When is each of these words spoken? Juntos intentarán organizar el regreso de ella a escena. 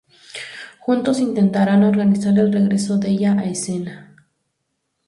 Juntos 0.79 1.19
intentarán 1.19 1.83
organizar 1.83 2.35
el 2.39 2.51
regreso 2.51 2.97
de 2.97 3.09
ella 3.11 3.33
a 3.37 3.43
escena. 3.45 4.15